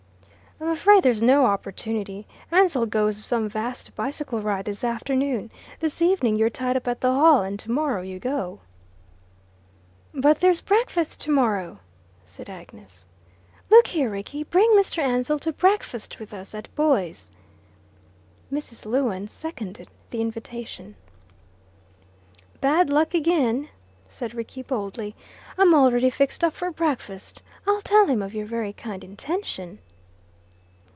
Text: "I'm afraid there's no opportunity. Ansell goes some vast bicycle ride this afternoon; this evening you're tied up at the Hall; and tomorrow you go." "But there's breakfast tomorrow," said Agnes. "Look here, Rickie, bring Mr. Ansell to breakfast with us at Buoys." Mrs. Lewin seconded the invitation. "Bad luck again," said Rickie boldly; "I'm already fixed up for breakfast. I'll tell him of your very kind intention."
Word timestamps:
"I'm 0.63 0.69
afraid 0.77 1.01
there's 1.01 1.23
no 1.23 1.47
opportunity. 1.47 2.27
Ansell 2.51 2.85
goes 2.85 3.25
some 3.25 3.49
vast 3.49 3.95
bicycle 3.95 4.41
ride 4.41 4.65
this 4.65 4.83
afternoon; 4.83 5.49
this 5.79 6.03
evening 6.03 6.35
you're 6.35 6.51
tied 6.51 6.77
up 6.77 6.87
at 6.87 7.01
the 7.01 7.11
Hall; 7.11 7.41
and 7.41 7.57
tomorrow 7.59 8.03
you 8.03 8.19
go." 8.19 8.59
"But 10.13 10.39
there's 10.39 10.61
breakfast 10.61 11.19
tomorrow," 11.19 11.79
said 12.23 12.47
Agnes. 12.47 13.05
"Look 13.71 13.87
here, 13.87 14.11
Rickie, 14.11 14.43
bring 14.43 14.69
Mr. 14.73 14.99
Ansell 14.99 15.39
to 15.39 15.51
breakfast 15.51 16.19
with 16.19 16.31
us 16.31 16.53
at 16.53 16.73
Buoys." 16.75 17.27
Mrs. 18.53 18.85
Lewin 18.85 19.27
seconded 19.27 19.89
the 20.11 20.21
invitation. 20.21 20.93
"Bad 22.61 22.91
luck 22.91 23.15
again," 23.15 23.69
said 24.07 24.35
Rickie 24.35 24.61
boldly; 24.61 25.15
"I'm 25.57 25.73
already 25.73 26.11
fixed 26.11 26.43
up 26.43 26.53
for 26.53 26.69
breakfast. 26.69 27.41
I'll 27.65 27.81
tell 27.81 28.05
him 28.05 28.21
of 28.21 28.35
your 28.35 28.45
very 28.45 28.73
kind 28.73 29.03
intention." 29.03 29.79